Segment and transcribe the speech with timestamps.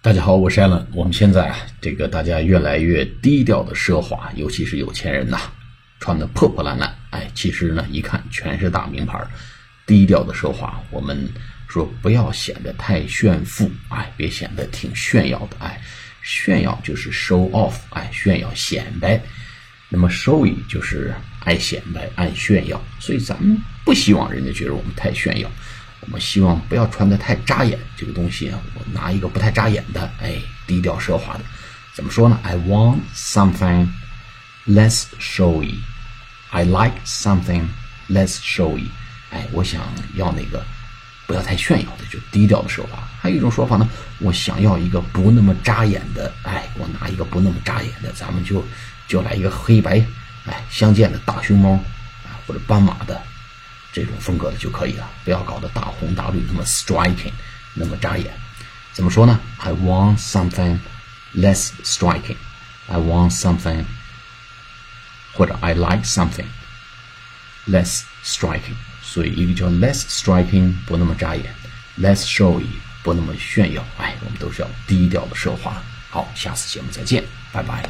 [0.00, 0.86] 大家好，我是艾伦。
[0.92, 5.36] 我们现在，这个大家越来越低调的奢华，尤其是有钱人呐，
[5.98, 9.20] 穿的破破烂烂，哎，其实呢，一看全是大名牌，
[9.88, 10.80] 低调的奢华。
[10.92, 11.28] 我们
[11.66, 15.82] 说不要显得太炫富，哎，别显得挺炫耀的，哎，
[16.22, 19.20] 炫耀就是 show off，哎，炫耀显摆。
[19.88, 25.50] 那么 showy 就是爱显摆、爱炫耀，所以咱们不希望人家觉得我们太炫耀。
[26.00, 30.36] 我们希望不要穿的太扎眼，这个东西啊，我拿一个不太扎眼的，哎，
[30.66, 31.40] 低调奢华的，
[31.92, 33.88] 怎么说呢？I want something
[34.66, 35.74] less showy.
[36.50, 37.64] I like something
[38.08, 38.86] less showy.
[39.30, 39.82] 哎，我想
[40.14, 40.64] 要那个
[41.26, 43.06] 不要太炫耀的，就低调的奢华。
[43.20, 43.86] 还有一种说法呢，
[44.20, 48.64] 我想要一个不那么扎眼的，哎，我拿一个不那么扎眼的，咱们就
[49.06, 50.02] 就来一个黑白
[50.46, 51.72] 哎相间的大熊猫
[52.24, 53.20] 啊，或者斑马的。
[53.92, 57.32] 这种风格的就可以了，不要搞得大红大绿，那么 striking，
[57.74, 58.32] 那么扎眼。
[58.92, 60.78] 怎么说呢？I want something
[61.34, 62.36] less striking.
[62.86, 63.84] I want something，
[65.32, 66.46] 或者 I like something
[67.66, 68.76] less striking。
[69.02, 71.54] 所以一个叫 less striking，不那么扎眼
[71.98, 72.66] ；less showy，
[73.02, 73.82] 不那么炫耀。
[73.98, 75.82] 哎，我们都是要低调的奢华。
[76.10, 77.88] 好，下次节目再见，拜拜。